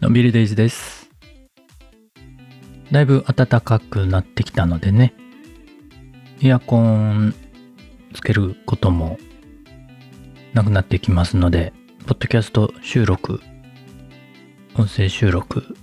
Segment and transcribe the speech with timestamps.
[0.00, 1.10] のんびりデイズです。
[2.90, 5.12] だいぶ暖かくなってきたのでね、
[6.42, 7.34] エアコン
[8.14, 9.18] つけることも
[10.54, 11.74] なくなってきますので、
[12.06, 13.40] ポッドキャスト収録、
[14.78, 15.76] 音声収録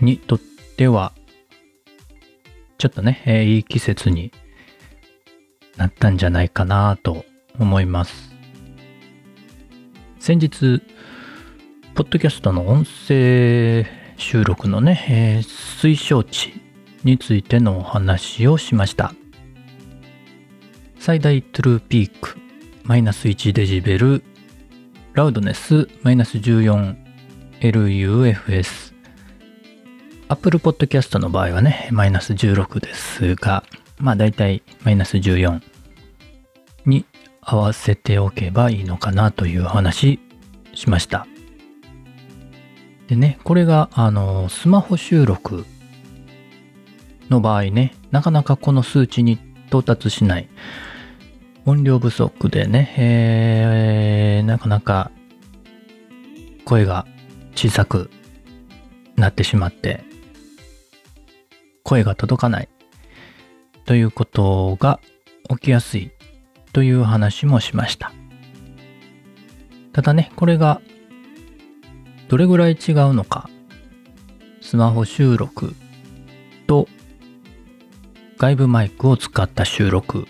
[0.00, 0.40] にとっ
[0.76, 1.14] ては、
[2.78, 4.30] ちょっとね、えーいい季節に
[5.76, 7.24] なったんじゃないかなと
[7.58, 8.35] 思います。
[10.26, 10.82] 先日、
[11.94, 15.42] ポッドキャストの音声収録のね、えー
[15.80, 16.52] 推奨値
[17.04, 19.14] についてのお話をしました。
[20.98, 22.38] 最大トゥルーピーク
[22.82, 24.24] マイナス1デジベル、
[25.12, 28.94] ラウドネスマイナス 14LUFS。
[30.26, 33.62] Apple Podcast の場合はね、マイナス16ですが、
[33.98, 35.75] まあ大体マイナス14
[37.48, 40.18] 合わせておけばいいのかなという話
[40.74, 41.28] しました。
[43.06, 45.64] でね、これが、あの、スマホ収録
[47.30, 50.48] の場合ね、なかなかこの数値に到達しない。
[51.64, 55.10] 音量不足でね、えーなかなか
[56.64, 57.06] 声が
[57.54, 58.10] 小さく
[59.16, 60.04] なってしまって、
[61.84, 62.68] 声が届かない
[63.84, 64.98] ということが
[65.48, 66.10] 起きやすい
[66.76, 68.12] という話もしました。
[69.94, 70.82] ただね、これが
[72.28, 73.48] どれぐらい違うのか、
[74.60, 75.74] スマホ収録
[76.66, 76.86] と
[78.36, 80.26] 外部マイクを使った収録、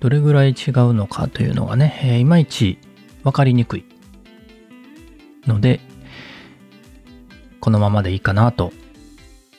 [0.00, 2.78] どれぐらい違うのかというのがね、えいまいち
[3.22, 3.84] わかりにくい
[5.46, 5.80] ので、
[7.60, 8.72] このままでいいかなと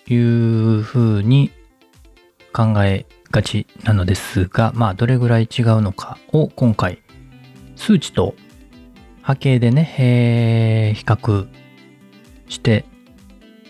[0.09, 1.51] いうふうに
[2.51, 3.05] 考え
[3.37, 7.03] がちなのですが、まあどれぐらい違うのかを今回
[7.75, 8.33] 数値と
[9.21, 11.47] 波形でね、えー比較
[12.47, 12.85] して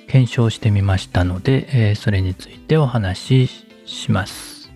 [0.07, 4.71] 検証してみましたので、えーそれについてお話しします。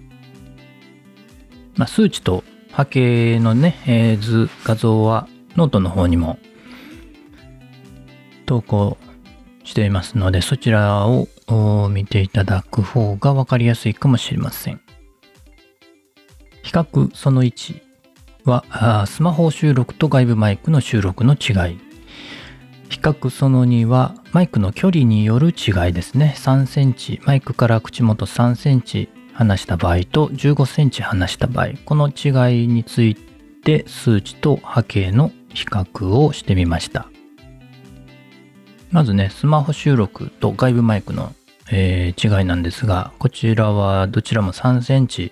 [1.77, 2.43] まあ、数値と
[2.73, 6.37] 波形のね、えー図、画像はノートの方にも
[8.45, 8.97] 投稿
[9.71, 11.27] していますので、そちらを
[11.89, 14.81] 見ていただく方がわかりやすいかもしれません。
[16.61, 17.81] 比較その1
[18.43, 21.79] は、スマホ収録と外部マイクの収録の違い。
[22.89, 26.35] 比較その2は、マイクの距離による違いですね。
[26.37, 37.10] 3センチ、マイクから口元3センチ離した場合と15センチ離した場合、この違いについて数値と波形の比較をしてみました。
[38.91, 41.33] まずね、スマホ収録と外部マイクの、
[41.71, 45.31] えー違いなんですが、こちらはどちらも3センチ、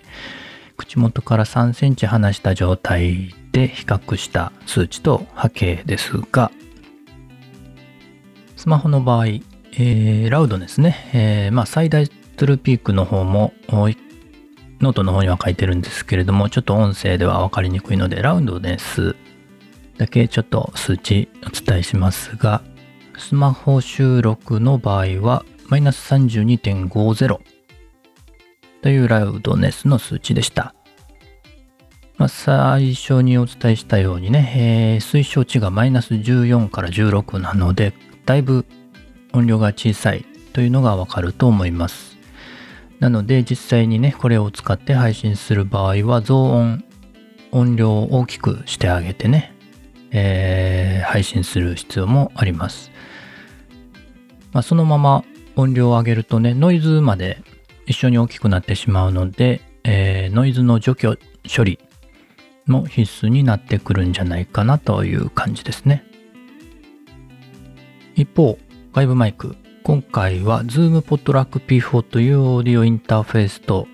[0.78, 6.50] 口元から3センチ離した状態で比較した数値と波形ですが、
[8.56, 19.14] スマホの場合、えーラウドネスね、えーまあ、最大トゥルーピークの方もノートの方には書いてるんですけれどもちょっと音声では分かりにくいのでラウドネス
[19.98, 22.62] だけちょっと数値お伝えしますが
[23.20, 27.38] スマホ収録の場合はマイナス32.50
[28.82, 30.74] というラウドネスの数値でした。
[32.16, 37.94] まあ、最初にお伝えしたようにね、えー推奨値がマイナス14から16なので、
[38.26, 38.66] だいぶ
[39.32, 42.16] 音量が小さいというのがわかると思います。
[42.98, 46.84] なので実際にね、これを使って配信する場合は増音、
[47.52, 49.54] 音量を大きくしてあげてね、
[50.10, 52.92] えー配信する必要もあります。
[54.52, 55.24] まあ、そのまま
[55.56, 57.42] 音量を上げるとね、ノイズまで
[57.86, 61.78] 一緒に大きくなってしまうので、えーノイズの除去処理
[62.66, 66.04] も必須になってくるんじゃないかなという感じですね。
[68.14, 68.58] 一方、
[68.92, 69.56] 外部マイク。
[69.82, 73.88] 今回は Zoom PodTrack P4 というオーディオインターフェースと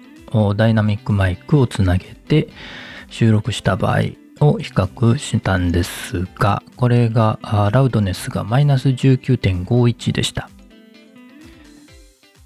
[0.57, 2.49] ダイナミックマイクをつなげて
[3.09, 4.01] 収録した場合
[4.41, 7.39] を比較したんですが、これが
[7.73, 10.51] ラウドネスがマイナス19.51でした。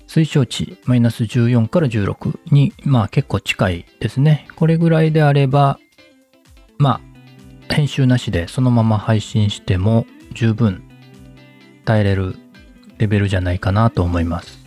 [0.06, 4.48] 推奨値マイナス14から16に、まあ結構近いですね。
[4.56, 5.78] これぐらいであれば、
[6.78, 7.00] ま
[7.68, 10.82] あ、編集なしでそのまま配信しても十分
[11.84, 12.36] 耐えれる
[12.98, 14.58] レベルじゃないかなと思います。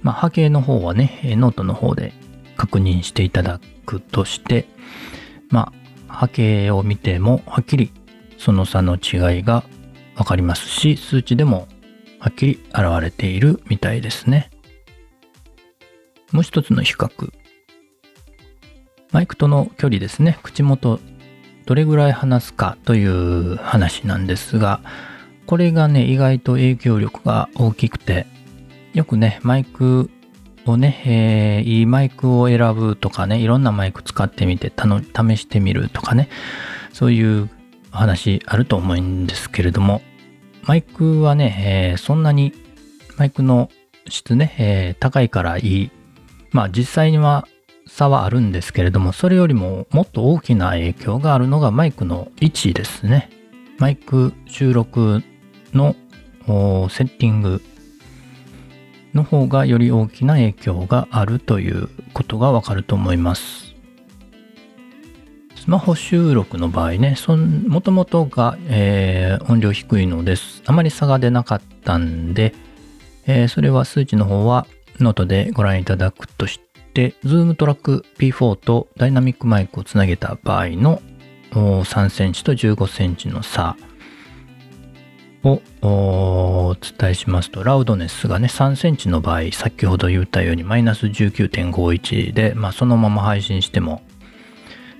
[0.00, 2.12] まあ、波形の方はね、ノートの方で
[2.56, 4.66] 確認していただくとして、
[5.50, 5.72] ま
[6.08, 7.92] あ、波形を見てもはっきり
[8.38, 9.64] その差の違いが
[10.16, 11.68] わかりますし、数値でも
[12.18, 14.50] はっきり現れているみたいですね。
[16.32, 17.32] もう一つの比較。
[19.12, 20.38] マイクとの距離ですね。
[20.42, 21.00] 口元
[21.64, 24.80] どれぐらい話すかという話なんですが、
[25.46, 28.26] これがね、意外と影響力が大きくて、
[28.94, 30.10] よくね、マイク
[30.70, 36.28] をね、えー、いいマイクを選ぶとかね、いろんなマイク使ってみて試してみるとかね、
[36.92, 37.48] そういう
[37.90, 40.02] 話あると思うんですけれども、
[40.64, 42.52] マイクはね、えー、そんなに
[43.16, 43.70] マイクの
[44.08, 45.90] 質ね、えー、高いからいい。
[46.50, 47.46] まあ実際には
[47.86, 53.30] 差はあるんですけれども、それよりももっと大きな影響があるのがマイクの位置ですね。
[53.78, 55.22] マイク収録
[55.72, 55.94] の
[56.88, 57.62] セッティング
[59.18, 63.74] の方がより大きな影響があるということがわかると思います。
[65.56, 67.16] スマホ収録の場合ね、
[67.66, 70.62] もともとが、えー、音量低いのです。
[70.66, 72.54] あまり差が出なかったんで、
[73.26, 74.66] えー、それは数値の方は
[75.00, 76.60] ノートでご覧いただくとし
[76.94, 81.02] て、Zoom トラック P4 とダイナミックマイクをつなげた場合の
[81.50, 83.76] 3センチと15センチの差
[85.44, 94.02] をお伝えしますと、ラウドネスがね、3センチの場合、先ほど言ったようにマイナス19.51で、まあ、そのまま配信しても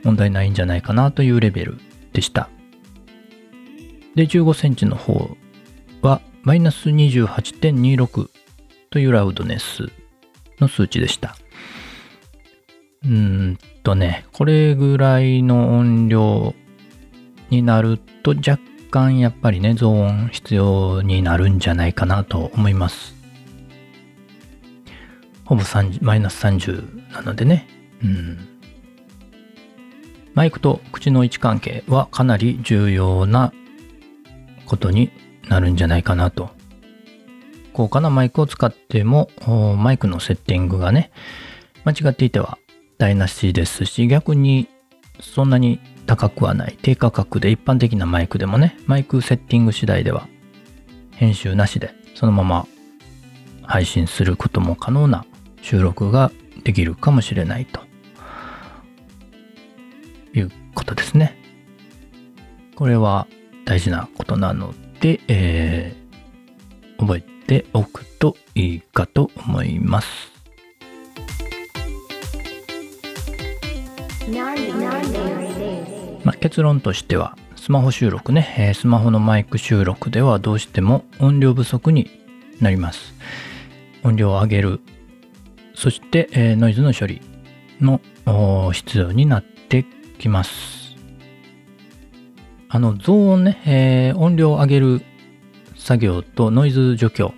[0.04, 1.78] 問題ないんじゃないかなというレベル
[2.12, 2.48] でした。
[4.14, 5.36] で、15センチの方
[6.02, 8.30] はマイナス28.26
[8.90, 9.90] というラウドネス
[10.60, 11.36] の数値でした。
[13.04, 16.54] うんとね、これぐらいの音量
[17.50, 18.58] になると若
[18.90, 23.14] 干やっぱりね、増音必要になるんじゃないかなと思います。
[25.44, 27.66] ほぼ30マイナス30なのでね。
[28.02, 28.48] うん。
[30.34, 33.52] マイクと口の位置関係はかなり重要な
[34.66, 35.10] ことに
[35.48, 36.50] なるんじゃないかなと。
[37.72, 39.30] 高価なマイクを使っても、
[39.78, 41.10] マイクのセッティングがね、
[41.84, 42.58] 間違っていては
[42.98, 44.68] 台無しですし、逆に
[45.20, 46.78] そんなに高くはない。
[46.80, 50.26] 低価格で一般的なマイクでもね、マイクセッティング次第では
[51.12, 52.66] 編集なしでそのまま
[53.62, 55.26] 配信することも可能な
[55.60, 56.32] 収録が
[56.64, 57.86] できるかもしれないと。
[60.34, 61.36] いうことですね。
[62.74, 63.26] これは
[63.66, 70.32] 大事なことなので、えー、覚えておくといいかと思います。
[76.40, 82.08] 結論としてはスマホ収録ね、え、スマホのマイク収録ではどうしても音量不足に
[82.60, 83.12] なります。
[84.04, 84.80] 音量を上げる。
[85.74, 87.20] そして、え、ノイズの処理
[87.80, 88.00] の
[88.72, 89.84] 必要になって
[90.18, 90.96] きます。
[92.68, 95.02] あの増音ね、え、音量を上げる
[95.76, 97.34] 作業とノイズ除去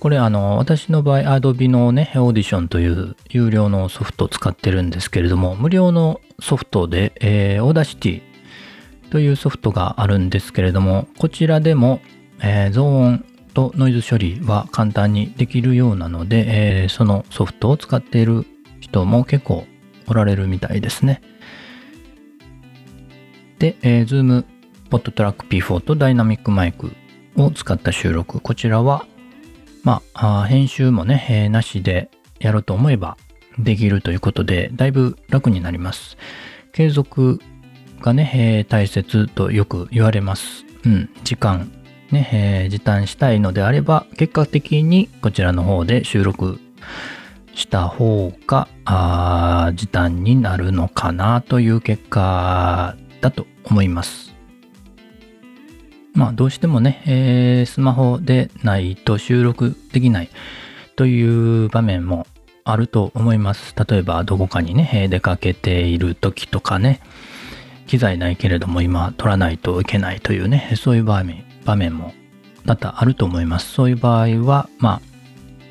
[0.00, 8.22] これあの私の場合 Adobe のねオーディションという有料のソフトを使ってるんですけれども無料のソフトで、えー、 Audacity
[9.10, 12.00] というソフトがあるんですけれどもこちらでも、
[12.40, 13.24] えー、増音
[13.54, 18.46] とノイズ処理は簡単にできるようなので、えー、そのソフトを使っている
[18.80, 19.66] 人も結構
[20.06, 21.20] おられるみたいですね。
[23.58, 24.44] で、えー、Zoom
[24.90, 26.92] ポットトラック P4 とダイナミックマイク
[27.36, 28.40] を使った収録。
[28.40, 29.06] こちらは
[29.88, 33.16] まあ、編集もね、えー、なしでやろうと思えば
[33.58, 36.18] できるということで、だいぶ楽になります。
[36.72, 37.40] 継続
[38.02, 40.66] がね、えー、大切とよく言われます。
[40.84, 41.72] うん、時間、
[42.10, 46.60] ね、えー、時短したいのであれば、結果的にこちらの方で収録
[47.54, 54.27] した方が、あ時短になるのかなという結果だと思います。
[56.14, 60.30] まあどうしてもね、えー、スマホでないと収録できない
[60.96, 62.26] という場面も
[62.64, 63.74] あると思います。
[63.88, 67.00] 例えばどこかにね、出かけている時とかね、
[67.86, 72.12] 機材ないけれども今撮らないといけないというね、そういう場面場面も
[72.66, 73.72] 多々あると思います。
[73.72, 75.00] そういう場合は、まあ、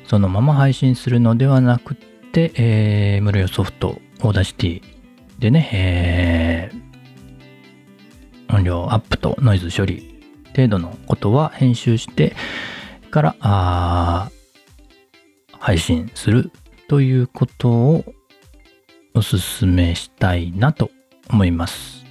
[0.06, 4.82] そのまま配信するのではなくて、えー、無料ソフト、 Audacity
[5.38, 10.17] でね、えー、音量アップとノイズ処理
[10.58, 12.34] 程度のことは編集して
[13.12, 14.30] からあ
[15.52, 16.50] 配信する
[16.88, 18.04] ということを
[19.14, 20.90] お勧めしたいなと
[21.30, 22.04] 思います。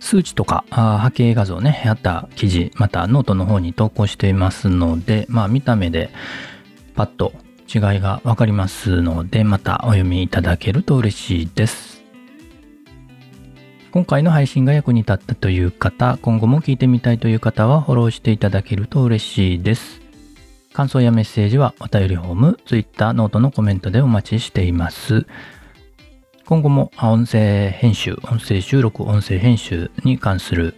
[0.00, 6.10] 数値とか波形画像ね、あった記事、またノートの方に投稿していますので、まあ見た目で
[6.96, 7.32] パッと
[7.72, 11.93] 違いがわかりますので、またお読みいただけると嬉しいです。
[13.94, 20.00] 今回の配信が役に立ったという方、今後も聞いてみたいという方はフォローしていただけると嬉しいです。
[20.72, 25.28] 感想やメッセージはお便りフォーム、ツイッター、ノートのコメントでお待ちしています。
[26.44, 30.74] 今後も音声編集、音声収録、音声編集に関する、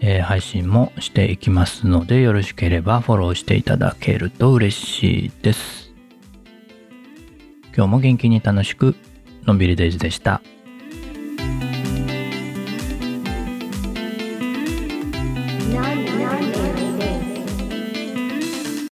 [0.00, 5.92] えー、配信もしていきますので、よろしければフォローしていただけると嬉しいです。
[7.76, 8.94] 今日も元気に楽しく、
[9.46, 10.40] のんびりデイズでした。